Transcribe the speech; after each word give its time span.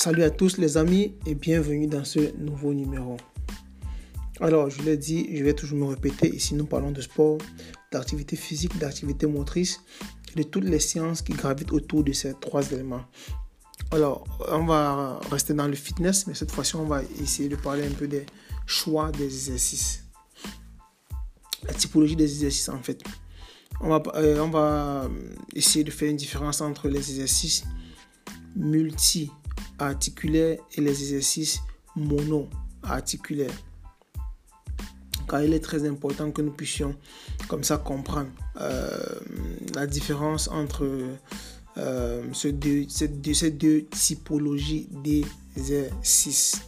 Salut 0.00 0.22
à 0.22 0.30
tous 0.30 0.58
les 0.58 0.76
amis 0.76 1.16
et 1.26 1.34
bienvenue 1.34 1.88
dans 1.88 2.04
ce 2.04 2.32
nouveau 2.36 2.72
numéro. 2.72 3.16
Alors, 4.40 4.70
je 4.70 4.80
l'ai 4.82 4.96
dit, 4.96 5.28
je 5.36 5.42
vais 5.42 5.54
toujours 5.54 5.76
me 5.76 5.86
répéter, 5.86 6.32
ici 6.32 6.54
nous 6.54 6.66
parlons 6.66 6.92
de 6.92 7.00
sport, 7.00 7.38
d'activité 7.90 8.36
physique, 8.36 8.78
d'activité 8.78 9.26
motrice 9.26 9.80
de 10.36 10.44
toutes 10.44 10.66
les 10.66 10.78
sciences 10.78 11.20
qui 11.20 11.32
gravitent 11.32 11.72
autour 11.72 12.04
de 12.04 12.12
ces 12.12 12.32
trois 12.34 12.70
éléments. 12.70 13.06
Alors, 13.90 14.24
on 14.52 14.66
va 14.66 15.18
rester 15.32 15.52
dans 15.52 15.66
le 15.66 15.74
fitness, 15.74 16.28
mais 16.28 16.34
cette 16.34 16.52
fois-ci, 16.52 16.76
on 16.76 16.86
va 16.86 17.02
essayer 17.20 17.48
de 17.48 17.56
parler 17.56 17.84
un 17.84 17.90
peu 17.90 18.06
des 18.06 18.24
choix 18.66 19.10
des 19.10 19.24
exercices. 19.24 20.04
La 21.64 21.74
typologie 21.74 22.14
des 22.14 22.32
exercices, 22.32 22.68
en 22.68 22.80
fait. 22.84 23.02
On 23.80 23.88
va, 23.88 24.00
euh, 24.14 24.38
on 24.38 24.50
va 24.50 25.10
essayer 25.56 25.82
de 25.82 25.90
faire 25.90 26.08
une 26.08 26.16
différence 26.16 26.60
entre 26.60 26.86
les 26.86 26.98
exercices 26.98 27.64
multi 28.54 29.32
articulaires 29.78 30.58
et 30.74 30.80
les 30.80 30.90
exercices 30.90 31.60
mono-articulaires. 31.96 33.54
Car 35.28 35.42
il 35.42 35.52
est 35.52 35.60
très 35.60 35.86
important 35.86 36.30
que 36.30 36.40
nous 36.40 36.52
puissions 36.52 36.94
comme 37.48 37.62
ça 37.62 37.76
comprendre 37.76 38.30
euh, 38.60 38.88
la 39.74 39.86
différence 39.86 40.48
entre 40.48 40.86
euh, 41.76 42.22
ces, 42.32 42.52
deux, 42.52 42.86
ces, 42.88 43.50
deux, 43.50 43.84
typologies 43.84 44.88
d'exercices. 44.90 46.62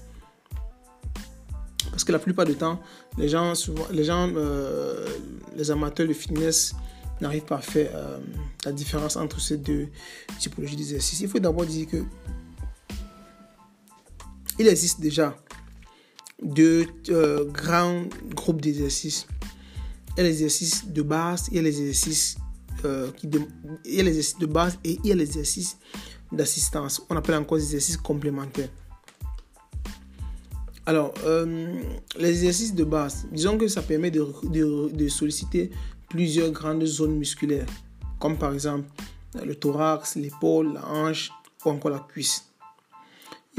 Parce 1.91 2.05
que 2.05 2.13
la 2.13 2.19
plupart 2.19 2.45
du 2.45 2.55
temps, 2.55 2.81
les 3.17 3.29
gens, 3.29 3.55
souvent, 3.55 3.87
les, 3.91 4.05
gens 4.05 4.31
euh, 4.37 5.07
les 5.57 5.71
amateurs 5.71 6.07
de 6.07 6.13
fitness 6.13 6.75
n'arrivent 7.21 7.45
pas 7.45 7.57
à 7.57 7.63
faire 7.63 7.91
la 8.65 8.73
différence 8.73 9.17
entre 9.17 9.41
ces 9.41 9.59
deux 9.59 9.89
typologies 10.39 10.77
d'exercices. 10.77 11.21
Il 11.21 11.29
faut 11.29 11.39
d'abord 11.39 11.67
dire 11.67 11.87
que 11.87 12.03
il 14.61 14.69
existe 14.69 15.01
déjà 15.01 15.35
deux 16.43 16.87
euh, 17.09 17.47
grands 17.47 18.05
groupes 18.35 18.61
d'exercices. 18.61 19.27
Il 20.11 20.19
y 20.19 20.21
a 20.21 20.25
les 20.25 20.33
exercices 20.33 20.87
de 20.87 21.01
base, 21.01 21.49
il 21.51 21.63
y 21.63 21.67
a 21.67 21.73
euh, 22.85 23.11
qui 23.13 23.27
de, 23.27 23.41
de 23.41 24.47
base 24.47 24.79
et 24.85 24.99
il 25.03 25.09
y 25.09 25.13
a 25.13 25.15
les 25.15 25.25
exercices 25.25 25.79
d'assistance. 26.31 27.03
On 27.09 27.17
appelle 27.17 27.37
encore 27.37 27.57
exercices 27.57 27.97
complémentaires. 27.97 28.69
Alors, 30.85 31.15
euh, 31.25 31.81
les 32.19 32.29
exercices 32.29 32.75
de 32.75 32.85
base, 32.85 33.27
disons 33.33 33.57
que 33.57 33.67
ça 33.67 33.81
permet 33.81 34.11
de, 34.11 34.27
de, 34.45 34.91
de, 34.93 35.09
solliciter 35.09 35.71
plusieurs 36.11 36.51
grandes 36.51 36.85
zones 36.85 37.17
musculaires, 37.17 37.67
comme 38.19 38.37
par 38.37 38.53
exemple 38.53 38.89
le 39.43 39.55
thorax, 39.55 40.17
l'épaule, 40.17 40.75
la 40.75 40.87
hanche 40.87 41.31
ou 41.65 41.71
encore 41.71 41.93
la 41.93 42.01
cuisse. 42.01 42.50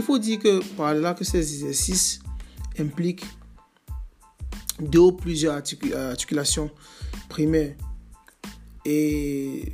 Il 0.02 0.04
faut 0.04 0.18
dire 0.18 0.40
que 0.40 0.64
par 0.76 0.96
là 0.96 1.14
que 1.14 1.24
ces 1.24 1.38
exercices 1.38 2.22
impliquent 2.80 3.28
deux 4.80 4.98
ou 4.98 5.12
plusieurs 5.12 5.54
articulations 5.54 6.72
primaires 7.30 7.76
et 8.84 9.72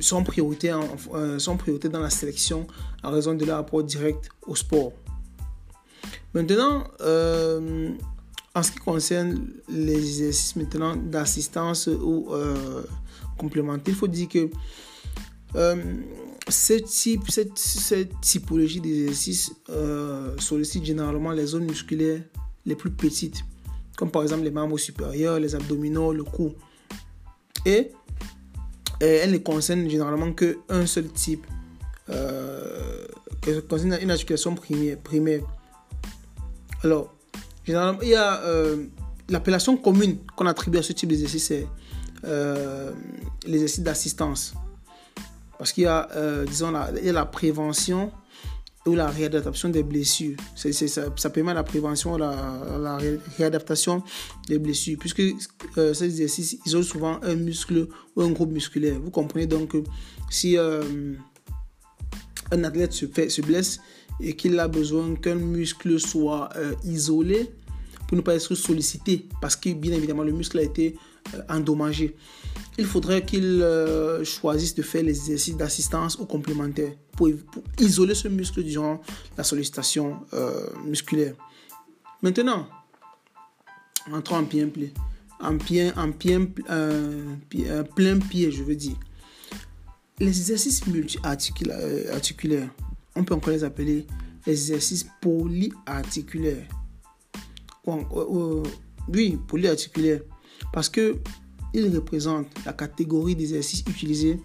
sont 0.00 0.24
priorité, 0.24 0.72
euh, 1.14 1.38
sont 1.38 1.56
priorité 1.56 1.88
dans 1.88 2.00
la 2.00 2.10
sélection 2.10 2.66
en 3.04 3.12
raison 3.12 3.34
de 3.34 3.44
leur 3.44 3.58
rapport 3.58 3.84
direct 3.84 4.30
au 4.48 4.56
sport. 4.56 4.90
Maintenant, 6.34 6.82
euh, 7.00 7.92
en 8.56 8.62
ce 8.64 8.72
qui 8.72 8.78
concerne 8.78 9.46
les 9.68 9.94
exercices 9.94 10.56
maintenant 10.56 10.96
d'assistance 10.96 11.86
ou 11.86 12.30
euh, 12.32 12.82
complémentaires, 13.36 13.94
il 13.94 13.96
faut 13.96 14.08
dire 14.08 14.28
que 14.28 14.50
cette, 16.48 16.86
type, 16.86 17.30
cette, 17.30 17.58
cette 17.58 18.20
typologie 18.20 18.80
d'exercice 18.80 19.52
euh, 19.70 20.36
sollicite 20.38 20.84
généralement 20.84 21.32
les 21.32 21.46
zones 21.46 21.64
musculaires 21.64 22.20
les 22.66 22.74
plus 22.74 22.90
petites, 22.90 23.44
comme 23.96 24.10
par 24.10 24.22
exemple 24.22 24.44
les 24.44 24.50
membres 24.50 24.78
supérieurs, 24.78 25.40
les 25.40 25.54
abdominaux, 25.54 26.12
le 26.12 26.24
cou. 26.24 26.52
Et, 27.64 27.92
elle 29.00 29.30
ne 29.30 29.38
concerne 29.38 29.88
généralement 29.88 30.32
qu'un 30.32 30.86
seul 30.86 31.08
type, 31.08 31.46
euh, 32.10 33.06
concerne 33.68 33.96
une 34.00 34.10
articulation 34.10 34.54
primaire. 34.54 34.98
primaire. 34.98 35.42
Alors, 36.82 37.14
généralement, 37.64 38.00
il 38.02 38.08
y 38.08 38.14
a 38.14 38.42
euh, 38.42 38.86
l'appellation 39.28 39.76
commune 39.76 40.18
qu'on 40.36 40.46
attribue 40.46 40.78
à 40.78 40.82
ce 40.82 40.92
type 40.92 41.10
d'exercice, 41.10 41.46
c'est 41.46 41.66
euh, 42.24 42.92
l'exercice 43.46 43.80
d'assistance. 43.80 44.54
Parce 45.58 45.72
qu'il 45.72 45.84
y 45.84 45.86
a, 45.86 46.08
euh, 46.14 46.44
disons, 46.44 46.70
la, 46.70 46.90
la 46.92 47.26
prévention 47.26 48.12
ou 48.86 48.94
la 48.94 49.08
réadaptation 49.08 49.68
des 49.68 49.82
blessures. 49.82 50.36
ça, 50.54 50.72
ça, 50.72 51.30
permet 51.30 51.54
la 51.54 51.62
prévention, 51.62 52.16
la, 52.16 52.78
la 52.80 52.98
réadaptation 53.36 54.02
des 54.48 54.58
blessures, 54.58 54.96
puisque 54.98 55.22
euh, 55.76 55.94
ces 55.94 56.04
exercices 56.06 56.58
isolent 56.64 56.82
souvent 56.82 57.20
un 57.22 57.34
muscle 57.34 57.88
ou 58.16 58.22
un 58.22 58.30
groupe 58.30 58.50
musculaire. 58.50 58.98
Vous 59.00 59.10
comprenez 59.10 59.46
donc 59.46 59.72
que 59.72 59.82
si 60.30 60.56
euh, 60.56 61.14
un 62.50 62.64
athlète 62.64 62.92
se, 62.92 63.06
fait, 63.06 63.28
se 63.28 63.42
blesse 63.42 63.80
et 64.20 64.34
qu'il 64.34 64.58
a 64.58 64.68
besoin 64.68 65.14
qu'un 65.14 65.36
muscle 65.36 66.00
soit 66.00 66.48
euh, 66.56 66.74
isolé 66.84 67.50
pour 68.06 68.16
ne 68.16 68.22
pas 68.22 68.34
être 68.34 68.54
sollicité, 68.54 69.28
parce 69.42 69.54
que 69.54 69.70
bien 69.70 69.92
évidemment 69.92 70.22
le 70.22 70.32
muscle 70.32 70.58
a 70.58 70.62
été 70.62 70.96
euh, 71.34 71.42
endommagé. 71.48 72.14
Il 72.78 72.86
faudrait 72.86 73.24
qu'il 73.24 73.62
euh, 73.62 74.24
choisisse 74.24 74.74
de 74.74 74.82
faire 74.82 75.02
les 75.02 75.18
exercices 75.18 75.56
d'assistance 75.56 76.18
ou 76.18 76.26
complémentaires 76.26 76.92
pour, 77.16 77.28
isoler 77.78 78.14
ce 78.14 78.28
muscle 78.28 78.62
durant 78.62 79.00
la 79.36 79.44
sollicitation 79.44 80.20
euh, 80.32 80.68
musculaire. 80.84 81.34
Maintenant, 82.22 82.68
entrons 84.12 84.36
en 84.36 84.44
pied, 84.44 84.72
en 85.40 85.58
pied, 85.58 85.92
en 85.96 86.12
plein 86.12 86.46
pied, 88.18 88.50
je 88.50 88.62
veux 88.62 88.76
dire. 88.76 88.96
Les 90.20 90.28
exercices 90.28 90.86
multi-articulaires, 90.86 92.70
on 93.14 93.24
peut 93.24 93.34
encore 93.34 93.52
les 93.52 93.64
appeler 93.64 94.06
les 94.46 94.52
exercices 94.52 95.06
polyarticulaires. 95.20 96.66
Oui, 99.08 99.38
polyarticulaires 99.46 100.20
parce 100.72 100.88
que 100.88 101.16
il 101.74 101.94
représente 101.94 102.46
la 102.64 102.72
catégorie 102.72 103.36
d'exercices 103.36 103.84
utilisés 103.88 104.40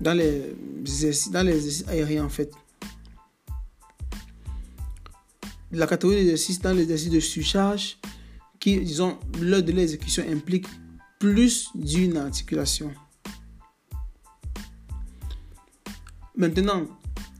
dans 0.00 0.16
les 0.16 0.54
exercices, 0.80 1.84
aériens 1.88 2.24
en 2.24 2.28
fait. 2.28 2.50
La 5.70 5.86
catégorie 5.86 6.16
d'exercices 6.16 6.60
dans 6.60 6.72
les 6.72 6.82
exercices 6.82 7.10
de 7.10 7.20
surcharge 7.20 7.98
qui, 8.58 8.78
disons, 8.80 9.18
lors 9.40 9.62
de 9.62 9.72
l'exécution 9.72 10.24
implique 10.30 10.66
plus 11.18 11.70
d'une 11.74 12.16
articulation. 12.16 12.92
Maintenant, 16.36 16.86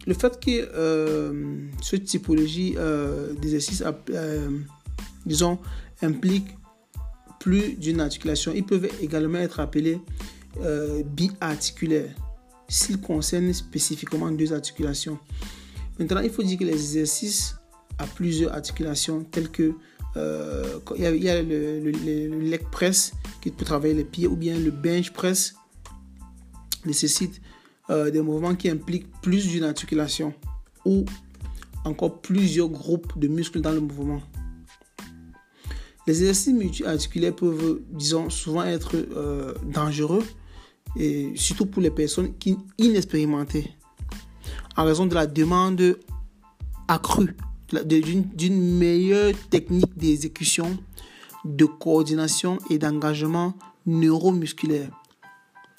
le 0.06 0.15
fait 0.15 0.38
que 0.41 0.50
euh, 0.50 1.69
cette 1.81 2.04
typologie 2.04 2.75
euh, 2.76 3.32
d'exercice, 3.34 3.82
euh, 4.10 4.50
disons, 5.25 5.59
implique 6.03 6.47
plus 7.42 7.75
d'une 7.75 8.00
articulation. 8.00 8.53
Ils 8.54 8.64
peuvent 8.64 8.88
également 9.00 9.38
être 9.38 9.58
appelés 9.58 10.00
euh, 10.60 11.03
biarticulaires 11.03 12.14
s'ils 12.69 13.00
concernent 13.00 13.53
spécifiquement 13.53 14.30
deux 14.30 14.53
articulations. 14.53 15.19
Maintenant, 15.98 16.20
il 16.20 16.30
faut 16.30 16.44
dire 16.44 16.56
que 16.56 16.64
les 16.64 16.75
exercices 16.75 17.56
à 17.98 18.06
plusieurs 18.06 18.53
articulations, 18.53 19.24
tels 19.24 19.50
que 19.50 19.74
euh, 20.16 20.78
il 20.97 21.03
y 21.03 21.28
a, 21.28 21.42
le, 21.42 21.91
leg 21.91 22.62
press 22.71 23.12
qui 23.41 23.50
peut 23.50 23.65
travailler 23.65 23.94
les 23.94 24.04
pieds 24.04 24.28
ou 24.28 24.36
bien 24.36 24.56
le 24.56 24.71
bench 24.71 25.10
press 25.12 25.54
nécessite 26.86 27.41
euh, 27.91 28.10
des 28.12 28.21
mouvements 28.21 28.54
qui 28.54 28.68
impliquent 28.71 29.10
plus 29.21 29.48
d'une 29.48 29.65
articulation 29.65 30.33
ou 30.84 31.04
encore 31.84 32.21
plusieurs 32.21 32.68
groupes 32.68 33.18
de 33.18 33.27
muscles 33.27 33.60
dans 33.60 33.72
le 33.72 33.80
mouvement. 33.80 34.22
Les 36.07 36.21
exercices 36.21 36.53
multi-articulaires 36.53 37.34
peuvent, 37.34 37.81
disons, 37.91 38.28
souvent 38.28 38.65
être 38.65 38.97
euh, 38.97 39.54
dangereux, 39.65 40.25
et 40.97 41.33
surtout 41.37 41.66
pour 41.66 41.81
les 41.81 41.91
personnes 41.91 42.34
inexpérimentées, 42.78 43.72
en 44.77 44.84
raison 44.84 45.07
de 45.07 45.15
la 45.15 45.27
demande 45.27 45.99
accrue 46.89 47.37
d'une 47.84 48.78
meilleure 48.78 49.33
technique 49.49 49.97
d'exécution, 49.97 50.77
de 51.45 51.65
coordination 51.65 52.59
et 52.69 52.78
d'engagement 52.78 53.54
neuromusculaire. 53.87 54.91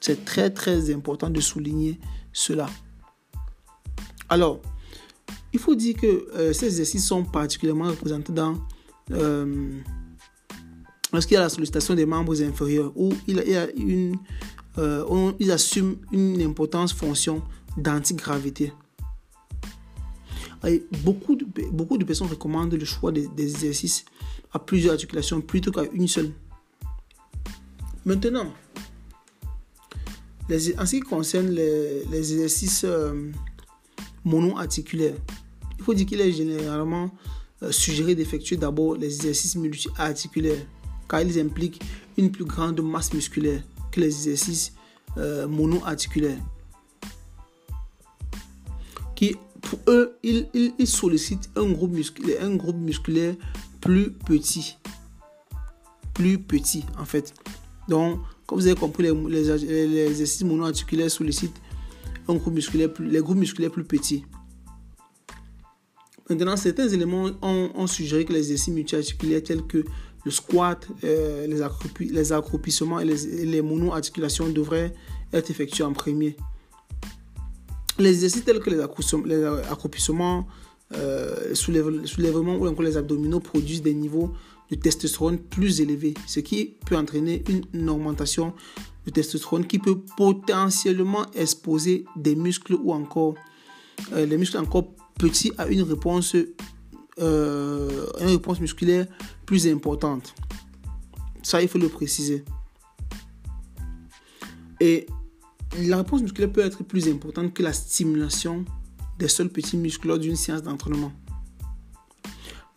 C'est 0.01 0.25
très 0.25 0.49
très 0.49 0.93
important 0.93 1.29
de 1.29 1.39
souligner 1.39 1.99
cela. 2.33 2.67
Alors, 4.27 4.61
il 5.53 5.59
faut 5.59 5.75
dire 5.75 5.95
que 5.95 6.27
euh, 6.33 6.51
ces 6.53 6.65
exercices 6.65 7.07
sont 7.07 7.23
particulièrement 7.23 7.87
représentés 7.87 8.33
dans 8.33 8.55
euh, 9.11 9.79
lorsqu'il 11.13 11.35
y 11.35 11.37
a 11.37 11.41
la 11.41 11.49
sollicitation 11.49 11.93
des 11.93 12.07
membres 12.07 12.41
inférieurs, 12.41 12.91
où 12.95 13.13
il 13.27 13.37
y 13.37 13.55
a 13.55 13.69
une, 13.75 14.17
euh, 14.79 15.31
ils 15.39 15.51
assument 15.51 15.95
une 16.11 16.41
importance 16.41 16.91
fonction 16.91 17.43
d'antigravité. 17.77 18.73
beaucoup, 21.03 21.35
de, 21.35 21.45
beaucoup 21.71 21.97
de 21.97 22.03
personnes 22.03 22.27
recommandent 22.27 22.73
le 22.73 22.85
choix 22.85 23.11
des, 23.11 23.29
exercices 23.37 24.03
à 24.51 24.59
plusieurs 24.59 24.93
articulations 24.93 25.39
plutôt 25.41 25.71
qu'à 25.71 25.83
une 25.93 26.07
seule. 26.07 26.31
Maintenant, 28.05 28.51
les, 30.49 30.77
en 30.77 30.85
ce 30.85 30.95
qui 30.95 31.01
concerne 31.01 31.49
les, 31.49 32.03
exercices 32.11 32.83
euh, 32.85 33.31
mono-articulaires, 34.25 35.15
il 35.77 35.83
faut 35.83 35.93
dire 35.93 36.05
qu'il 36.05 36.21
est 36.21 36.31
généralement 36.31 37.11
euh, 37.61 37.71
suggéré 37.71 38.15
d'effectuer 38.15 38.57
d'abord 38.57 38.95
les 38.95 39.15
exercices 39.15 39.55
multi-articulaires 39.55 40.65
car 41.13 41.21
ils 41.21 41.39
impliquent 41.39 41.79
une 42.17 42.31
plus 42.31 42.43
grande 42.43 42.81
masse 42.81 43.13
musculaire 43.13 43.61
que 43.91 43.99
les 43.99 44.07
exercices 44.07 44.73
euh, 45.17 45.47
mono-articulaires. 45.47 46.39
Qui, 49.13 49.35
pour 49.61 49.77
eux, 49.89 50.17
ils, 50.23 50.47
ils, 50.55 50.87
sollicitent 50.87 51.51
un 51.55 51.71
groupe, 51.71 51.91
musculaire, 51.91 52.43
un 52.43 52.55
groupe 52.55 52.77
musculaire 52.77 53.35
plus 53.79 54.09
petit. 54.11 54.79
Plus 56.15 56.39
petit, 56.39 56.83
en 56.97 57.05
fait. 57.05 57.31
Donc, 57.87 58.19
comme 58.47 58.57
vous 58.57 58.65
avez 58.65 58.75
compris, 58.75 59.03
les, 59.03 59.87
les, 59.87 60.07
exercices 60.07 60.43
mono-articulaires 60.43 61.11
sollicitent 61.11 61.61
un 62.27 62.33
groupe 62.33 62.55
musculaire 62.55 62.91
plus, 62.91 63.07
les 63.07 63.19
groupes 63.19 63.37
musculaires 63.37 63.71
plus 63.71 63.83
petits. 63.83 64.25
Maintenant, 66.27 66.57
certains 66.57 66.87
éléments 66.87 67.29
ont, 67.43 67.85
suggéré 67.85 68.25
que 68.25 68.33
les 68.33 68.39
exercices 68.39 68.73
multi-articulaires 68.73 69.43
tels 69.43 69.67
que 69.67 69.85
le 70.25 70.31
squat, 70.31 70.87
euh, 71.03 71.47
les, 71.47 72.31
accroupissements 72.31 72.99
et 72.99 73.05
les, 73.05 73.61
mono-articulations 73.61 74.49
devraient 74.49 74.93
être 75.33 75.49
effectués 75.49 75.83
en 75.83 75.93
premier. 75.93 76.37
Les 77.99 78.09
exercices 78.09 78.45
tels 78.45 78.59
que 78.59 78.69
les 78.69 78.79
accroupissements, 78.79 80.47
euh, 80.93 81.49
les 81.49 81.55
soulèvements 81.55 82.55
ou 82.55 82.67
encore 82.67 82.83
les 82.83 82.97
abdominaux 82.97 83.39
produisent 83.39 83.81
des 83.81 83.93
niveaux 83.93 84.33
de 84.69 84.75
testostérone 84.75 85.37
plus 85.37 85.81
élevés, 85.81 86.13
ce 86.25 86.39
qui 86.39 86.75
peut 86.85 86.97
entraîner 86.97 87.43
une, 87.73 87.89
augmentation 87.89 88.53
de 89.05 89.11
testostérone 89.11 89.67
qui 89.67 89.79
peut 89.79 89.99
potentiellement 90.17 91.25
exposer 91.33 92.05
des 92.15 92.35
muscles 92.35 92.75
ou 92.81 92.93
encore 92.93 93.35
euh, 94.13 94.25
les 94.25 94.37
muscles 94.37 94.57
encore 94.57 94.93
petits 95.19 95.51
à 95.57 95.67
une 95.67 95.83
réponse, 95.83 96.35
euh, 97.19 98.05
une 98.19 98.29
réponse 98.29 98.59
musculaire 98.59 99.05
plus 99.53 99.67
importante. 99.67 100.33
Ça, 101.43 101.61
il 101.61 101.67
faut 101.67 101.77
le 101.77 101.87
préciser. 101.87 102.43
Et 104.79 105.05
la 105.77 105.97
réponse 105.97 106.23
musculaire 106.23 106.51
peut 106.51 106.65
être 106.65 106.83
plus 106.83 107.07
importante 107.07 107.53
que 107.53 107.61
la 107.61 107.71
stimulation 107.71 108.65
des 109.19 109.27
seuls 109.27 109.49
petits 109.49 109.77
muscles 109.77 110.07
lors 110.07 110.17
d'une 110.17 110.35
séance 110.35 110.63
d'entraînement. 110.63 111.11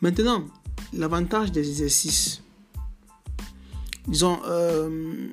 Maintenant, 0.03 0.45
l'avantage 0.93 1.51
des 1.51 1.67
exercices. 1.67 2.43
Disons, 4.07 4.39
euh, 4.45 5.29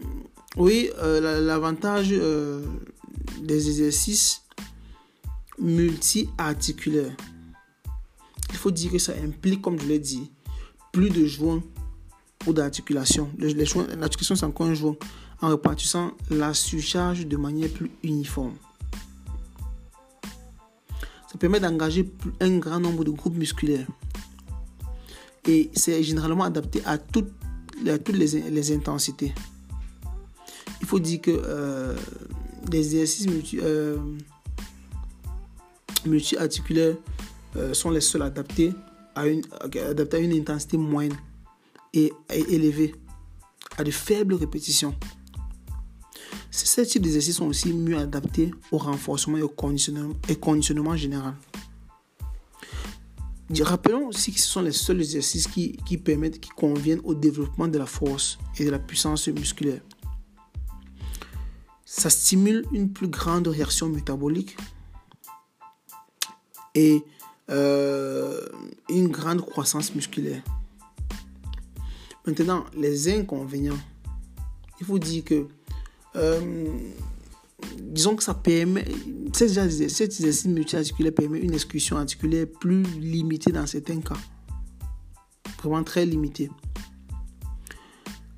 oui, 0.56 0.92
euh, 1.00 1.42
l'avantage 1.42 2.08
euh, 2.12 2.66
des 3.42 3.68
exercices 3.68 4.44
multi-articulaires. 5.60 7.18
Il 8.52 8.56
faut 8.56 8.72
dire 8.72 8.94
que 8.94 8.98
ça 8.98 9.12
implique, 9.22 9.62
comme 9.62 9.78
je 9.78 9.88
l'ai 9.88 10.00
dit, 10.00 10.32
plus 10.94 11.10
de 11.10 11.26
joints 11.26 11.62
ou 12.48 12.54
d'articulation. 12.54 13.30
L'articulation, 13.38 14.36
c'est 14.36 14.46
encore 14.46 14.68
un 14.68 14.74
joint 14.74 14.96
en 15.42 15.50
répartissant 15.50 16.12
la 16.30 16.54
surcharge 16.54 17.28
de 17.28 17.36
manière 17.36 17.70
plus 17.70 17.92
uniforme. 18.04 18.54
Ça 21.30 21.38
permet 21.40 21.60
d'engager 21.60 22.10
un 22.40 22.58
grand 22.60 22.80
nombre 22.80 23.04
de 23.04 23.10
groupes 23.10 23.36
musculaires. 23.36 23.88
Et 25.48 25.72
c'est 25.74 26.02
généralement 26.04 26.44
adapté 26.44 26.82
à 26.86 26.98
toutes, 26.98 27.32
les, 27.84 28.72
intensités. 28.72 29.34
Il 30.80 30.88
faut 30.88 31.00
dire 31.00 31.22
que 31.22 31.32
euh, 31.32 31.96
les 32.72 32.96
exercices 32.96 33.28
multi, 33.28 33.60
euh, 33.62 33.98
multi-articulaires 36.06 36.96
euh, 37.56 37.74
sont 37.74 37.90
les 37.90 38.00
seuls 38.00 38.22
adaptés 38.22 38.74
à, 39.16 39.28
une, 39.28 39.42
adaptés 39.60 40.18
à 40.18 40.20
une 40.20 40.34
intensité 40.34 40.78
moyenne 40.78 41.18
et 41.94 42.12
élevée, 42.30 42.96
à 43.78 43.84
de 43.84 43.92
faibles 43.92 44.34
répétitions. 44.34 44.96
Ces 46.50 46.86
types 46.86 47.02
d'exercices 47.02 47.38
sont 47.38 47.48
aussi 47.48 47.74
mieux 47.74 47.98
adaptés 47.98 48.52
au 48.72 48.78
renforcement 48.78 49.38
et 49.38 49.42
au 49.42 49.50
conditionnement 49.50 50.96
général. 50.96 51.36
Rappelons 53.62 54.08
aussi 54.08 54.32
que 54.32 54.40
ce 54.40 54.48
sont 54.48 54.62
les 54.62 54.72
seuls 54.72 55.00
exercices 55.00 55.48
qui, 55.48 55.74
qui, 55.86 55.98
permettent, 55.98 56.40
qui 56.40 56.50
conviennent 56.50 57.02
au 57.04 57.14
développement 57.14 57.68
de 57.68 57.78
la 57.78 57.86
force 57.86 58.40
et 58.58 58.66
de 58.66 58.72
la 58.72 58.80
puissance 58.80 59.28
musculaire. 59.28 59.82
Ça 61.86 62.10
stimule 62.10 62.66
une 62.72 62.92
plus 62.92 63.08
grande 63.08 63.48
réaction 63.48 63.90
métabolique 63.90 64.58
et 66.74 67.04
euh, 67.50 68.48
une 68.90 69.10
grande 69.10 69.46
croissance 69.46 69.94
musculaire. 69.94 70.44
Maintenant, 72.26 72.66
les 72.76 73.10
inconvénients. 73.10 73.80
Il 74.80 74.86
faut 74.86 75.00
dire 75.00 75.24
que 75.24 75.48
euh, 76.16 76.68
disons 77.80 78.16
que 78.16 78.24
ça 78.24 78.34
permet, 78.34 78.86
cet 79.34 79.52
exercice 79.52 80.46
multi-articulaire 80.46 81.14
permet 81.14 81.40
une 81.40 81.54
exécution 81.54 81.98
articulaire 81.98 82.48
plus 82.60 82.84
limitée 83.00 83.52
dans 83.52 83.66
certains 83.66 84.02
cas. 84.02 84.18
Vraiment 85.62 85.84
très 85.84 86.06
limitée. 86.06 86.50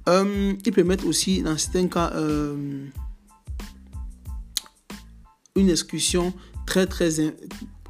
Euh, 0.07 0.53
ils 0.63 0.71
permettent 0.71 1.03
aussi, 1.03 1.41
dans 1.41 1.57
certains 1.57 1.87
cas, 1.87 2.11
euh, 2.13 2.87
une 5.55 5.69
exécution 5.69 6.33
très 6.67 6.85
très, 6.85 7.09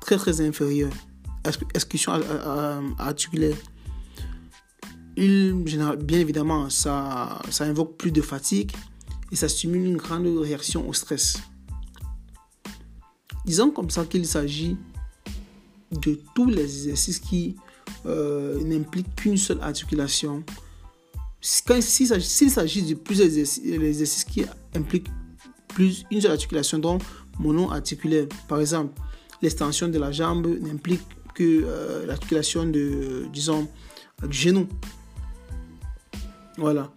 très, 0.05 0.17
très 0.17 0.39
inférieure. 0.41 0.91
Exécution 1.73 2.13
articulaire. 2.99 3.57
Bien 5.17 6.19
évidemment, 6.19 6.69
ça, 6.69 7.41
ça 7.49 7.63
invoque 7.65 7.97
plus 7.97 8.11
de 8.11 8.21
fatigue 8.21 8.71
et 9.31 9.35
ça 9.35 9.49
stimule 9.49 9.85
une 9.85 9.97
grande 9.97 10.27
réaction 10.37 10.87
au 10.87 10.93
stress. 10.93 11.37
Disons 13.45 13.71
comme 13.71 13.89
ça 13.89 14.05
qu'il 14.05 14.25
s'agit 14.25 14.77
de 15.91 16.19
tous 16.35 16.49
les 16.49 16.63
exercices 16.63 17.19
qui 17.19 17.55
euh, 18.05 18.61
n'impliquent 18.63 19.15
qu'une 19.15 19.37
seule 19.37 19.61
articulation. 19.61 20.43
S'il 21.41 22.51
s'agit 22.51 22.83
de 22.83 22.93
plusieurs 22.95 23.27
exercices, 23.27 24.23
qui 24.23 24.45
impliquent 24.75 25.09
plus 25.67 26.05
une 26.11 26.21
seule 26.21 26.31
articulation, 26.31 26.79
donc 26.79 27.01
mono-articulaire, 27.39 28.27
par 28.47 28.59
exemple, 28.59 28.99
l'extension 29.41 29.87
de 29.87 29.99
la 29.99 30.11
jambe 30.11 30.47
n'implique 30.61 31.01
que 31.33 31.63
euh, 31.65 32.05
l'articulation 32.05 32.65
de, 32.65 33.25
disons, 33.31 33.67
du 34.27 34.37
genou. 34.37 34.67
Voilà 36.57 36.91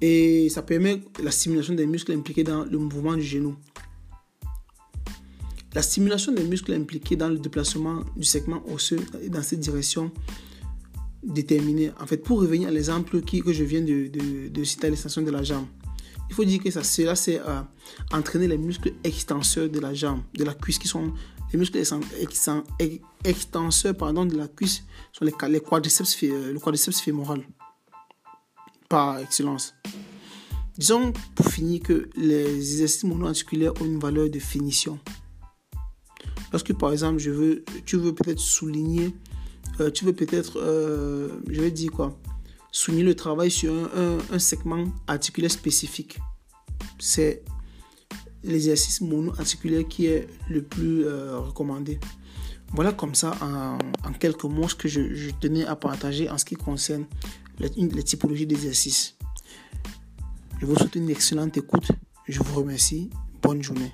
et 0.00 0.48
ça 0.50 0.62
permet 0.62 1.02
la 1.22 1.30
stimulation 1.30 1.74
des 1.74 1.86
muscles 1.86 2.12
impliqués 2.12 2.44
dans 2.44 2.64
le 2.64 2.78
mouvement 2.78 3.14
du 3.14 3.22
genou. 3.22 3.56
La 5.74 5.82
stimulation 5.82 6.32
des 6.32 6.44
muscles 6.44 6.72
impliqués 6.72 7.16
dans 7.16 7.28
le 7.28 7.38
déplacement 7.38 8.02
du 8.16 8.24
segment 8.24 8.62
osseux 8.72 9.00
dans 9.28 9.42
cette 9.42 9.60
direction 9.60 10.10
déterminée. 11.22 11.90
En 12.00 12.06
fait, 12.06 12.18
pour 12.18 12.40
revenir 12.40 12.68
à 12.68 12.70
l'exemple 12.70 13.20
que 13.20 13.52
je 13.52 13.64
viens 13.64 13.82
de, 13.82 14.64
citer 14.64 14.88
l'extension 14.88 15.22
de 15.22 15.30
la 15.30 15.42
jambe, 15.42 15.66
il 16.28 16.34
faut 16.34 16.44
dire 16.44 16.62
que 16.62 16.70
ça, 16.70 16.82
cela, 16.82 17.14
c'est 17.14 17.38
à 17.38 17.66
entraîner 18.12 18.48
les 18.48 18.58
muscles 18.58 18.92
extenseurs 19.04 19.68
de 19.68 19.78
la 19.78 19.94
jambe, 19.94 20.22
de 20.34 20.44
la 20.44 20.54
cuisse, 20.54 20.78
qui 20.78 20.88
sont 20.88 21.12
les 21.52 21.58
muscles 21.58 21.78
extenseurs 23.24 23.96
pardon, 23.96 24.26
de 24.26 24.36
la 24.36 24.48
cuisse, 24.48 24.84
sont 25.12 25.24
les, 25.24 25.60
quadriceps, 25.60 26.22
le 26.22 26.58
quadriceps 26.58 27.00
fémoral 27.00 27.42
par 28.88 29.18
excellence. 29.18 29.74
Disons 30.76 31.12
pour 31.34 31.46
finir 31.46 31.82
que 31.82 32.10
les 32.16 32.54
exercices 32.54 33.04
monoarticulaires 33.04 33.72
ont 33.80 33.84
une 33.84 33.98
valeur 33.98 34.28
de 34.28 34.38
finition. 34.38 34.98
Lorsque 36.52 36.74
par 36.74 36.92
exemple 36.92 37.18
je 37.18 37.30
veux, 37.30 37.64
tu 37.86 37.96
veux 37.96 38.14
peut-être 38.14 38.38
souligner, 38.38 39.14
euh, 39.80 39.90
tu 39.90 40.04
veux 40.04 40.12
peut-être, 40.12 40.60
euh, 40.60 41.40
je 41.48 41.60
vais 41.60 41.70
dire 41.70 41.90
quoi, 41.90 42.18
souligner 42.76 43.04
le 43.04 43.14
travail 43.14 43.50
sur 43.50 43.72
un, 43.72 44.38
segment 44.38 44.84
articulaire 45.06 45.50
spécifique. 45.50 46.18
C'est 46.98 47.42
l'exercice 48.44 49.00
monoarticulaire 49.00 49.88
qui 49.88 50.06
est 50.06 50.28
le 50.50 50.62
plus 50.62 51.06
euh, 51.06 51.38
recommandé. 51.38 51.98
Voilà 52.72 52.92
comme 52.92 53.14
ça 53.14 53.32
en, 53.40 54.12
quelques 54.12 54.44
mots 54.44 54.68
ce 54.68 54.74
que 54.74 54.88
je, 54.88 55.14
je, 55.14 55.30
tenais 55.30 55.64
à 55.64 55.74
partager 55.74 56.28
en 56.28 56.36
ce 56.36 56.44
qui 56.44 56.54
concerne 56.54 57.06
les, 57.58 58.02
typologies 58.02 58.46
d'exercices. 58.46 59.16
Je 60.60 60.66
vous 60.66 60.76
souhaite 60.76 60.96
une 60.96 61.08
excellente 61.08 61.56
écoute. 61.56 61.88
Je 62.28 62.42
vous 62.42 62.60
remercie. 62.60 63.08
Bonne 63.40 63.62
journée. 63.62 63.92